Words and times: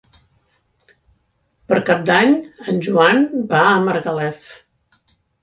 Per 1.71 1.79
Cap 1.89 2.01
d'Any 2.07 2.33
en 2.73 2.81
Joan 2.89 3.23
va 3.53 3.61
a 3.67 3.77
Margalef. 3.91 4.51